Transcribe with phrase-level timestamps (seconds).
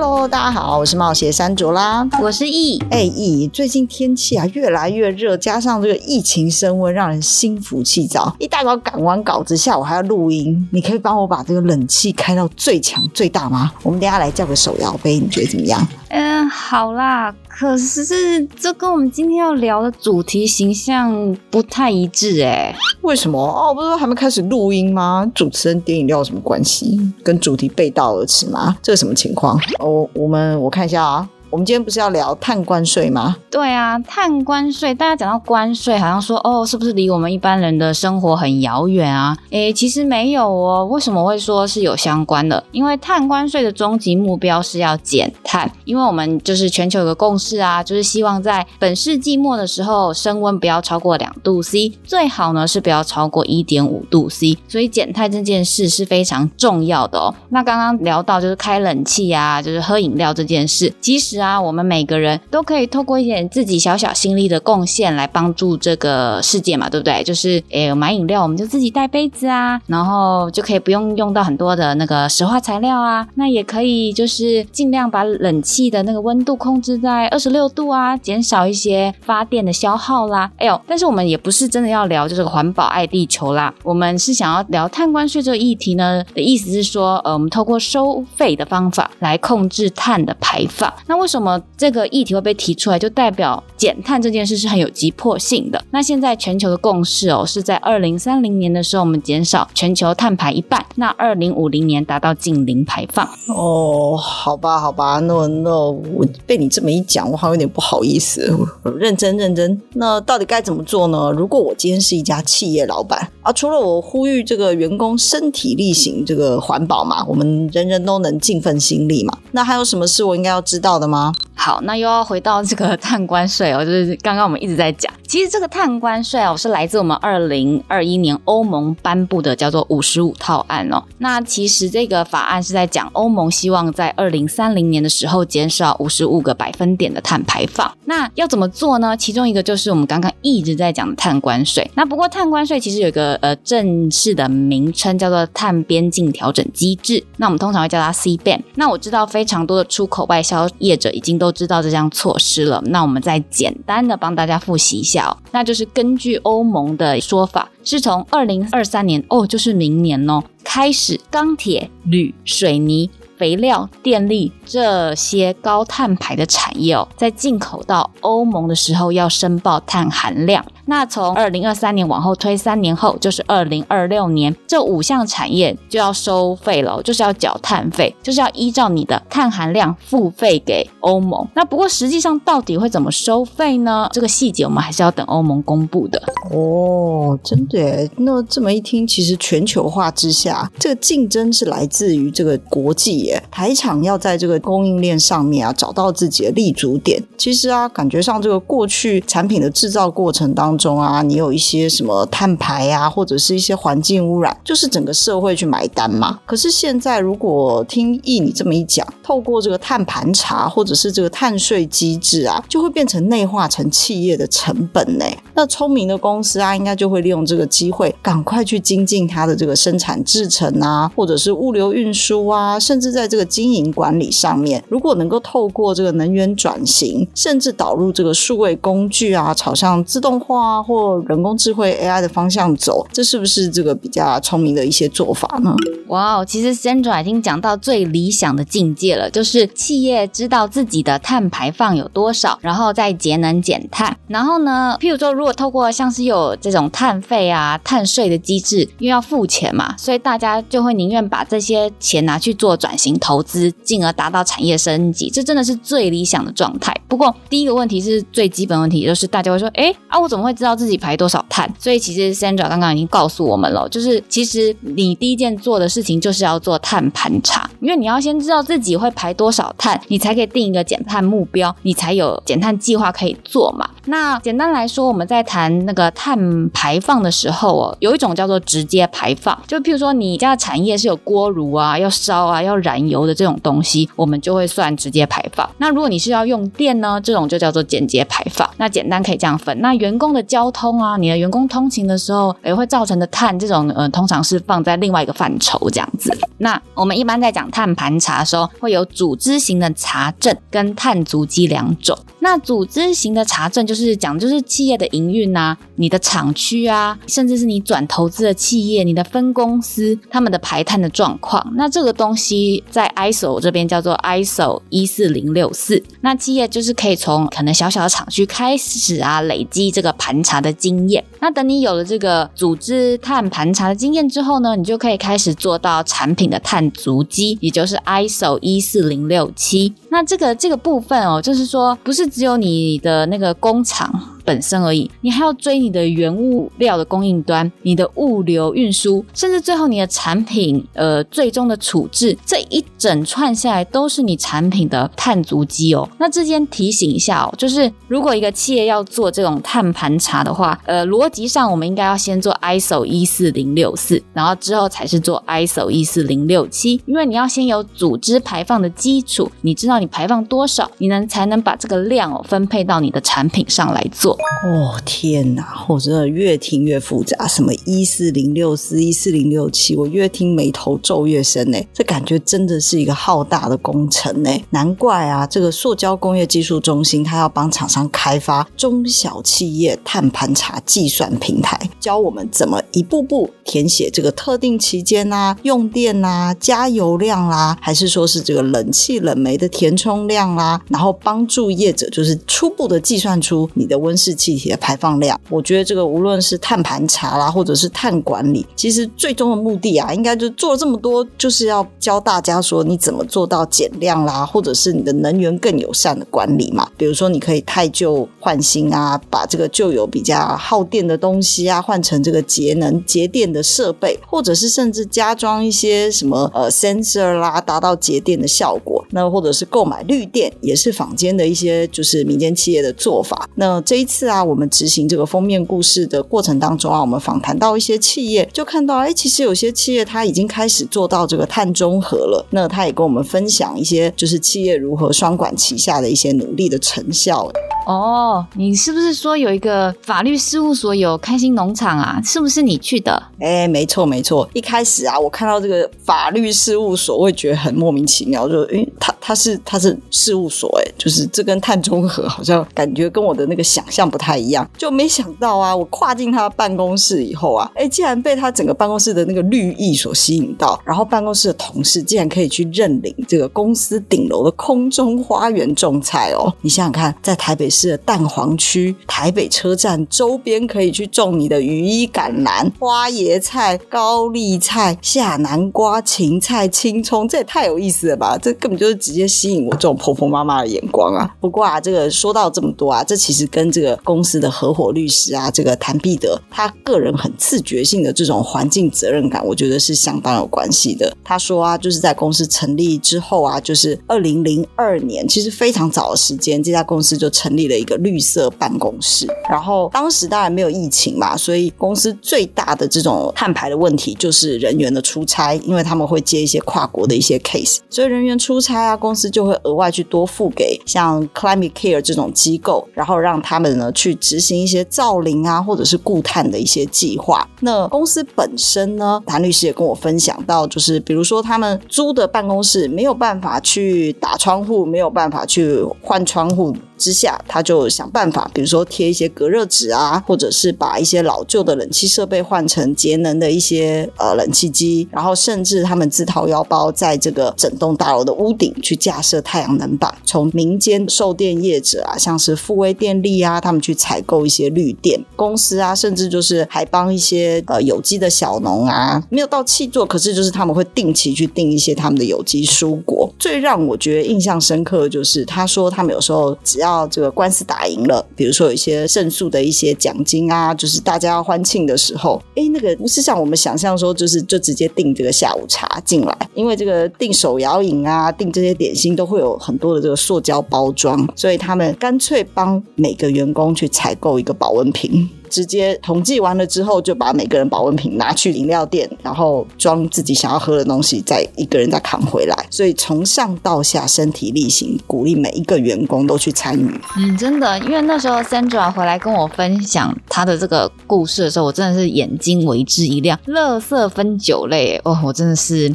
[0.00, 2.78] Hello，大家好，我是冒险山卓啦，我是易。
[2.88, 8.32] 哎，易，最近天气啊越来越热，加上这个疫情升温，让人心浮气躁。
[8.38, 13.72] 一大早赶完稿子，下午还要录音，你可以帮我把这个冷气开到最强最大吗？
[13.82, 15.84] 我们等下来叫个手摇杯，你觉得怎么样？
[16.10, 17.34] 嗯，好啦。
[17.48, 22.72] 可是这跟我们今天要聊的主题形象不太一致哎。
[23.00, 23.36] 为什么？
[23.36, 25.28] 哦，不是还没开始录音吗？
[25.34, 27.00] 主持人点饮料有什么关系？
[27.24, 28.76] 跟主题背道而驰吗？
[28.80, 29.58] 这是什么情况？
[29.88, 31.28] 我，我们我看一下啊。
[31.50, 33.34] 我们今天不是要聊碳关税吗？
[33.50, 39.34] 对啊，碳关税，大家讲到关税，好像说哦，是不是离我们一般人的生活很遥远啊？
[39.48, 40.84] 诶，其实没有哦。
[40.84, 42.62] 为什么会说是有相关的？
[42.70, 54.58] 因为碳关税的终极目标是要减碳，因为我们就是全球有个共识啊，就是希望在本世纪末的时候升温不要超过两度 C，最好呢是不要超过一点五度 C。
[54.68, 57.34] 所以减碳这件事是非常重要的哦。
[57.48, 61.37] 那刚刚聊到就是开冷气啊，就是喝饮料这件事，其实。
[61.40, 67.22] 啊，我们每个人都可以透过一点自己小小心力的贡献来帮助这个世界嘛，对不对？
[67.22, 73.26] 就是诶，买饮料我们就自己带杯子啊，然后就可以不用用到很多的那个石化材料啊。
[73.34, 80.50] 那也可以就是尽量把冷气的那个温度控制在二十六度啊，减少一些发电的消耗啦。
[80.56, 90.92] 哎呦，但是我们也不是真的要聊就是环保爱地球啦，我们是想要聊碳关税这个议题呢的意思是说，呃，我们透过收费的方法来控制碳的排放。
[91.06, 95.84] 那为什么这个议题会被提出来，就代表减碳这件事是很有急迫性的。
[95.90, 103.28] 那现在全球的共识哦，是在二零三零年的时候，我们减少全球碳排一半，那二零五零年达到净零排放。
[103.54, 108.50] 哦，好吧，好吧，那那我被你这么一讲，我好像有点不好意思。
[108.96, 111.30] 认真认真，那到底该怎么做呢？
[111.36, 121.17] 如果我今天是一家企业老板啊，除了我呼吁这个员工身体力行这个环保嘛，我们人人都能尽份心力嘛，那还有什么事我应该要知道的吗？
[121.18, 121.47] 么？
[121.58, 131.02] 好，那又要回到这个碳关税哦，就是刚刚我们一直在讲，其实这个碳关税哦是来自我们二零二一年欧盟颁布的叫做五十五套案哦。
[131.18, 137.92] 那其实这个法案是在讲欧盟希望在二零三零年的时候减少五十五个百分点的碳排放。
[138.04, 139.16] 那要怎么做呢？
[139.16, 141.90] 其中一个就是我们刚刚一直在讲的碳关税。
[141.94, 148.60] 那不过碳关税其实有一个呃正式的名称叫做碳边境调整机制，那我们通常会叫它 CBAM。
[148.76, 163.08] 那我知道非常多的出口外销业者已经都都知道这项措施了，那我们再简单的帮大家复习一下哦，那就是根据欧盟的说法，是从二零二三年哦，就是明年哦，开始钢铁、铝、水泥、
[163.38, 170.62] 肥料、电力这些高碳排的产业哦，在进口到欧盟的时候要申报碳含量。
[170.88, 181.46] 那从二零二三年往后推三年后，就是二零二六年，这五项产业就要收费了，就是要缴碳费，就是要依照你的碳含量付费给欧盟。
[181.54, 184.08] 那不过实际上到底会怎么收费呢？
[184.12, 186.22] 这个细节我们还是要等欧盟公布的。
[186.50, 188.10] 哦，真的耶。
[188.16, 193.42] 那这么一听，其实全球化之下，这个竞争是来自于这个国际耶。
[193.50, 197.22] 台厂要在这个供应链上面啊，找到自己的立足点。
[197.36, 200.77] 其实啊，感觉上这个过去产品的制造过程当中。
[200.78, 206.38] 中啊，你有一些什么碳排啊，或者是一些环境污染，就是整个社会去买单嘛。
[206.46, 215.24] 可是现在，如果听易你这么一讲，透过这个碳盘查或者是这个碳税机制啊，就会变成内化成企业的成本呢。
[215.54, 230.67] 那聪明的公司啊，应该就会利用这个机会，赶快去精进它的这个生产制程啊，或者是物流运输啊，甚至在这个经营管理上面，如果能够透过这个能源转型，甚至导入这个数位工具啊，朝向自动化。
[230.68, 235.74] 啊，或人工智慧 AI 的方向走，这是不是这个比较聪明的一些做法呢？
[236.08, 244.14] 哇哦，其实 Sandra 已经讲到最理想的境界了，就是企业知道自己的碳排放有多少，然后再节能减碳。
[244.26, 255.30] 然后呢，譬如说，如果透过像是有这种碳费啊、碳税的机制，因为要付钱嘛，所以大家就会宁愿把这些钱拿去做转型投资，进而达到产业升级。
[255.30, 256.94] 这真的是最理想的状态。
[257.08, 260.57] 不过，第一个问题是最基本问题，就是大家会说，哎啊，我怎么会？
[260.58, 261.72] 知道自己排多少碳。
[261.78, 273.88] 所以其实 Sandra 刚刚已经告诉我们了，就是其实你第一件做的事情就是要做碳盘查，因为你要先知道自己会排多少碳，你才可以定一个减碳目标，你才有减碳计划可以做嘛。
[274.06, 285.68] 那简单来说，我们在谈那个碳排放的时候哦，有一种叫做直接排放，就譬如说你家的产业是有锅炉啊，要烧啊，要燃油的这种东西，我们就会算直接排放。
[285.78, 288.68] 那如果你是要用电呢，这种就叫做间接排放。
[288.78, 289.78] 那简单可以这样分。
[289.80, 296.36] 那员工的交通啊，你的员工通勤的时候也会造成的碳，这种呃，通常是放在另外一个范畴这样子。
[296.58, 302.18] 那我们一般在讲碳盘查的时候，会有组织型的查证跟碳足迹两种。
[302.40, 311.64] 那组织型的查证就是讲就是企业的营运啊，你的厂区啊，甚至是你转投资的企业，你的分公司他们的排碳的状况。
[311.74, 316.02] 那这个东西在 ISO 这边叫做 ISO 一四零六四。
[316.20, 321.24] 那企业就是可以从可能小小的厂区开始啊，累积这个排盘查的经验。
[321.40, 329.94] 那等你有了这个组织碳盘查的经验之后呢，你就可以开始做到产品的碳足迹，也就是 ISO 一四零六七。
[330.10, 334.12] 那这个这个部分哦，就是说不是只有你的那个工厂。
[334.48, 346.08] 本身而已，你还要追你的原物料的供应端，你的物流运输，甚至最后你的产品，呃，最终的处置，这一整串下来都是你产品的碳足迹哦。
[346.18, 364.37] 那这边提醒一下哦，就是如果一个企业要做这种碳盘查的话，呃，逻辑上我们应该要先做 ISO 一四零六四，然后之后才是做 ISO 一四零六七，因为你要先有组织排放的基础，你知道你排放多少，你能才能把这个量哦分配到你的产品上来做。
[364.64, 365.84] 哦天哪！
[365.88, 371.78] 我真的越听越复杂，什么一四零六四、一四零六七，我越听眉头皱越深呢。
[371.92, 374.50] 这感觉真的是一个浩大的工程呢。
[374.70, 394.27] 难怪啊，这个塑胶工业技术中心，它要帮厂商开发中小企业碳盘查计算平台，教我们怎么一步步填写这个特定期间啊、用电啊、加油量啦、还是说是这个冷气冷媒的填充量啦、然后帮助业者就是初步的计算出你的温室。
[394.34, 406.88] 气体的排放量，我觉得这个无论是碳盘查啦，或者是碳管理，其实最终的目的啊，应该就做了这么多，就是要教大家说你怎么做到减量啦，或者是你的能源更友善的管理嘛。
[406.96, 419.04] 比如说，你可以汰旧换新啊，把这个旧有比较耗电的东西啊，换成这个节能节电的设备，或者是甚至加装一些什么呃 sensor 啦，达到节电的效果。
[419.10, 423.48] 那或者是购买绿电，也是坊间的一些就是民间企业的做法。
[423.54, 424.26] 那这一次。
[424.28, 432.44] 啊，我们执行这个封面故事的过程当中啊，我们访谈到一些企业，就看到哎，其实有些企业它已经开始做到这个碳中和了。
[432.50, 437.50] 那他也跟我们分享一些，就是企业如何双管齐下的一些努力的成效。
[437.88, 442.20] 哦，你是不是说有一个法律事务所有开心农场啊？
[442.22, 443.22] 是不是你去的？
[443.40, 444.46] 哎，没错没错。
[444.52, 454.68] 一开始啊，我看到这个法律事务所，我会觉得很莫名其妙，就因为他他是他是事务所，哎，就是这跟碳中和好像感觉跟我的那个想象不太一样。
[454.76, 466.52] 就没想到啊，我跨进他的办公室以后啊，哎，竟然被他整个办公室的那个绿意所吸引到，然后办公室的同事竟然可以去认领这个公司顶楼的空中花园种菜哦。
[466.60, 467.77] 你想想看，在台北市。
[467.78, 478.36] 是蛋黄区台北车站周边可以去种你的羽衣甘蓝、花椰菜、高丽菜、夏南瓜、芹菜、青葱，这也太有意思了吧！
[478.36, 481.32] 这根本就是直接吸引我这种婆婆妈妈的眼光啊！
[481.40, 491.16] 不过啊，这个说到这么多啊，这其实跟这个公司的合伙律师啊，这个谭必德他个人很自觉性的这种环境责任感，我觉得是相当有关系的。
[491.22, 497.68] 他说啊，就是在公司成立之后啊，就是二零零二年，其实非常早的时间，这家公司就成立立。
[497.68, 517.46] 了一个绿色办公室，然后当时当然没有疫情嘛，所以公司最大的这种碳排的问题就是人员的出差，因为他们会接一些跨国的一些 case，所以人员出差啊，公司就会额外去多付给像 Climate Care 这种机构，然后让他们呢去执行一些造林啊或者是固碳的一些计划。
[517.60, 526.74] 那公司本身呢，谭律师也跟我分享到，就是比如说他们租的办公室没有办法去打窗户，没有办法去换窗户。
[526.98, 553.30] 之下，他就想办法，比如说贴一些隔热纸啊，或者是把一些老旧的冷气设备换成节能的一些呃冷气机，然后甚至他们自掏腰包，在这个整栋大楼的屋顶去架设太阳能板，从民间售电业者啊，像是富威电力啊，他们去采购一些绿电公司啊，甚至就是还帮一些呃有机的小农啊，没有到气作，可是就是他们会定期去订一些他们的有机蔬果。
[553.38, 575.28] 最让我觉得印象深刻的就是，他说他们有时候只要到这个官司打赢了，比如说有一些胜诉的一些奖金啊，就是大家要欢庆的时候，哎，那个不是像我们想象说，就是就直接订这个下午茶进来，因为这个订手摇饮啊，订这些点心都会有很多的这个塑胶包装，所以他们干脆帮每个员工去采购一个保温瓶。
[575.48, 582.54] 直接统计完了之后，就把每个人保温瓶拿去饮料店，然后装自己想要喝的东西，再一个人再扛回来。
[582.70, 587.00] 所以从上到下身体力行，鼓励每一个员工都去参与。
[587.18, 593.38] 嗯，真的，因为那时候 Sandra 回来跟我分享他的这个故事的时候，我真的是眼睛为之一亮。
[593.46, 595.94] 垃圾分酒类，哦，我真的是。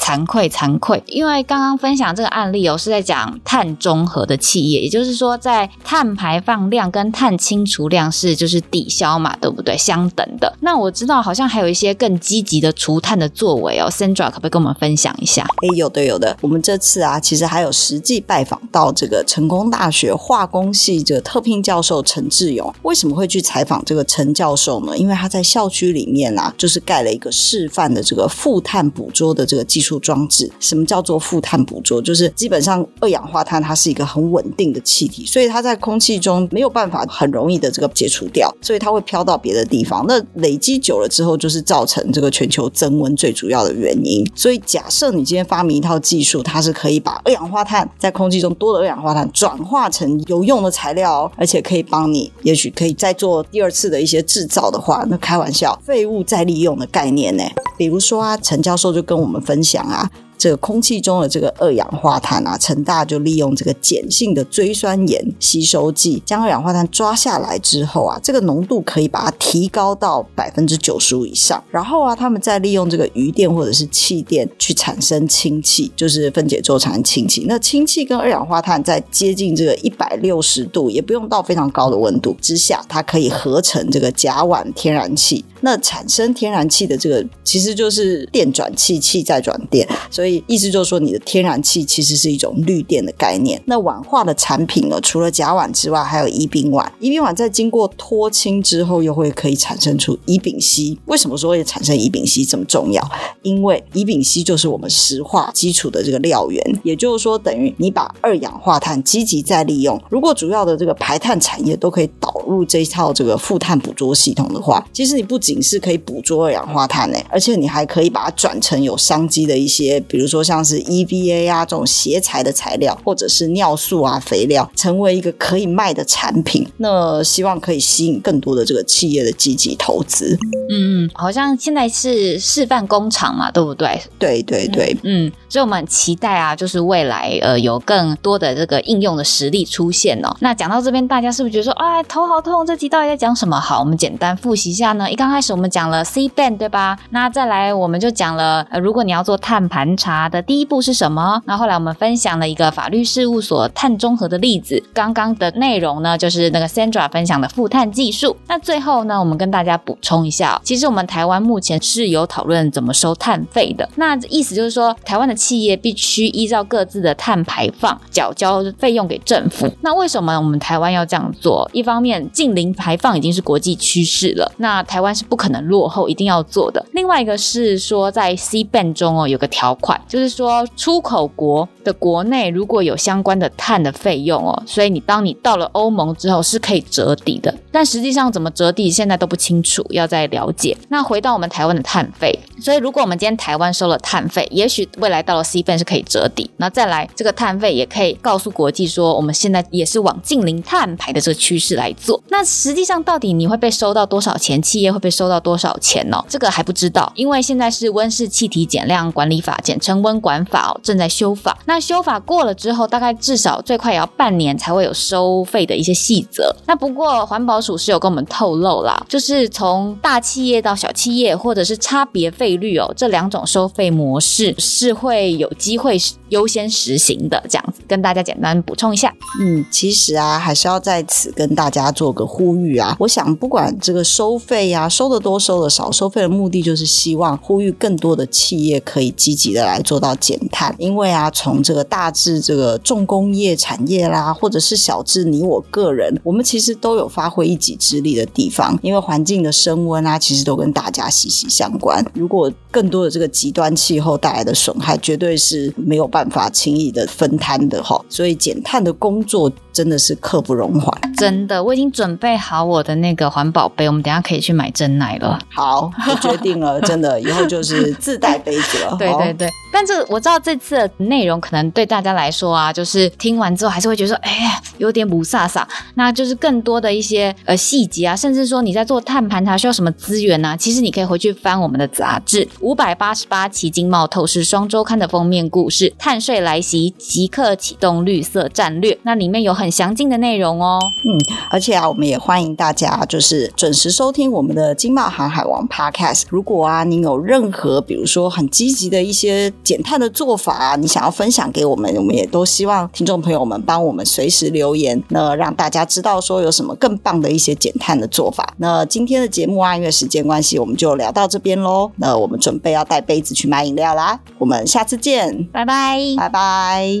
[0.00, 9.76] 惭愧，惭愧，因为刚刚分享这个案例哦，是在讲碳中和的企业，也就是说，在碳排放量跟碳清除量是就是抵消嘛，对不对？
[9.76, 10.56] 相等的。
[10.60, 15.46] 那我知道好像还有一些更积极的除碳的作为哦，Sandra 可不可以跟我们分享一下？
[15.62, 16.36] 诶，有的，有的。
[16.40, 22.74] 我们这次啊，其实还有实际拜访到这个成功大学化工系这个特聘教授陈志勇。
[22.82, 24.96] 为什么会去采访这个陈教授呢？
[24.96, 29.89] 因为他在校区里面啊，就是盖了一个示范的这个负碳捕捉的这个技术。
[29.98, 32.00] 装置，什么叫做负碳捕捉？
[32.00, 40.04] 就是基本上二氧化碳它是一个很稳定的气体，所以它在空气中没有办法很容易的这个解除掉，所以它会飘到别的地方。
[40.06, 44.24] 那累积久了之后，就是造成这个全球增温最主要的原因。
[44.34, 57.44] 所以假设你今天发明一套技术，它是可以把二氧化碳在空气中多的二氧化碳转化成有用的材料，而且可以帮你，也许可以再做第二次的一些制造的话，那开玩笑，废物再利用的概念呢？
[57.76, 59.79] 比如说啊，陈教授就跟我们分享。
[59.88, 60.10] 啊，
[60.40, 71.62] 这个空气中的这个二氧化碳啊，成大就利用这个碱性的锥酸盐吸收剂，将二氧化碳抓下来之后啊，这个浓度可以把它提高到百分之九十五以上。
[71.70, 77.44] 然后啊，他们再利用这个余电或者是气电去产生氢气，就是分解之后产生氢气。
[77.46, 85.44] 那氢气跟二氧化碳在接近这个一百六十度，也不用到非常高的温度之下，它可以合成这个甲烷天然气。
[85.62, 93.60] 那产生天然气的这个其实就是电转气，气再转电，所以意思就是说你的天然气其实是一种绿电的概念。
[93.66, 96.86] 那烷化的产品呢，除了甲烷之外，还有乙丙烷。
[97.00, 100.98] 乙丙烷在经过脱氢之后，又会可以产生出乙丙烯。
[101.06, 103.02] 为什么说会产生乙丙烯这么重要？
[103.42, 110.00] 因为乙丙烯就是我们石化基础的这个料源，也就是说等于你把二氧化碳积极再利用。
[110.10, 126.66] 如果主要的这个排碳产业都可以导入这一套这个负碳捕捉系统的话，其实你不仅是可以捕捉二氧化碳呢，而且你还可以把它转成有商机的一些，比说像是 EVA 啊这种鞋材的材料，或者是尿素啊肥料，成为一个可以卖的产品。
[126.78, 130.38] 那希望可以吸引更多的这个企业的积极投资。
[130.72, 134.00] 嗯，好像现在是示范工厂嘛，对不对？
[134.18, 140.34] 对对对，嗯，所以我们很期待啊，就是未来呃有更多的这个应用的实例出现哦。
[140.40, 142.64] 那讲到这边，大家是不是觉得说，哎，头好痛？
[142.64, 143.60] 这集到底在讲什么？
[143.60, 145.10] 好，我们简单复习一下呢。
[145.10, 145.50] 一刚开始。
[145.50, 146.96] 我们讲了 C band 对吧？
[147.10, 151.42] 那再来我们就讲了，呃，如果你要做碳盘查的第一步是什么？
[151.44, 154.80] 那后来我们分享了一个法律事务所碳中和的例子。
[154.94, 158.36] 刚刚的内容呢，就是那个 Sandra 分享的负碳技术。
[158.46, 163.88] 那最后呢，我们跟大家补充一下，其实我们台湾目前是有讨论怎么收碳费的。
[163.96, 169.66] 那意思就是说，台湾的企业必须依照各自的碳排放缴交费用给政府。
[169.80, 171.68] 那为什么我们台湾要这样做？
[171.72, 174.52] 一方面，净零排放已经是国际趋势了。
[174.58, 176.84] 那台湾是不可能落后，一定要做的。
[176.92, 187.54] 另外一个是说，在 C band 中哦，有个条款，就是说出口国的国内如果有相关的碳的费用哦，所以你当你到了欧盟之后是可以折抵的。
[187.72, 190.76] 但实际上怎么折抵，现在都不清楚，要再了解。
[190.88, 196.50] 那回到我们台湾的碳费，所以如果我们今天台湾收了碳费，也许未来到了 C 端是可以折抵。
[196.56, 202.22] 那再来这个碳费也可以告诉国际说，我们现在也是往净零碳排的这个趋势来做。
[202.28, 204.60] 那实际上到底你会被收到多少钱？
[204.60, 206.24] 企业会被收到多少钱呢？
[206.28, 211.58] 这个还不知道，因为现在是温室气体减量管理法，简称温管法哦，正在修法。
[211.66, 216.54] 那修法过了之后，大概至少最快也要半年才会有收费的一些细则。
[216.66, 225.96] 那不过环保署是有跟我们透露啦，就是从大企业到小企业，或者是差别费率哦，这两种收费模式是会有机会
[226.28, 227.42] 优先实行的。
[227.48, 229.12] 这样子跟大家简单补充一下。
[229.40, 232.96] 嗯，其实啊，还是要在此跟大家做个呼吁啊。
[233.00, 240.74] 我想不管这个收费呀、收的多收的少，收费的目的就是希望呼吁更多的企业可以积极的来做到减碳。
[240.78, 252.04] 因为啊，从这个大至这个重工业产业啦，或者是小至你我个人，我们其实都有发挥一己之力的地方，因为环境的升温啊，其实都跟大家息息相关。
[252.14, 258.00] 如果更多的这个极端气候带来的损害，绝对是没有办法轻易的分摊的哈。
[258.08, 261.12] 所以减碳的工作真的是刻不容缓。
[261.16, 265.38] 真的，我已经准备好我的那个环保杯，我们等下可以去买真奶了。
[265.52, 268.94] 好，我决定了，真的以后就是自带杯子了。
[268.98, 275.64] 对对对，但这我知道这次的内容可能对大家来说啊，就是听完之后还是会觉得说，哎呀，有点不飒飒。
[275.94, 288.98] 那就是更多的一些呃细节啊，甚至说你在做碳盘查需要什么资源呢、其实你可以回去翻我们的杂志五百八十八期《经贸透视双周刊》的封面故事，碳税来袭，即刻启动绿色战略。
[289.02, 290.78] 那里面有很详尽的内容哦。
[291.04, 296.24] 嗯，而且啊，我们也欢迎大家就是准时收听我们的《经贸航海王》Podcast。
[296.28, 308.54] 如果啊，您有任何比如说很积极的一些减碳的做法啊，你想要分享给我们，我们也都希望听众朋友们帮我们随时留言，那让大家知道说有什么更棒的一些减碳的做法。
[308.58, 311.90] 那今天的节目啊，因为时间关系，我们就聊到这边喽。
[311.96, 314.20] 那我们准备要带杯子去买饮料啦。
[314.38, 317.00] 我们下次见，拜拜，拜拜。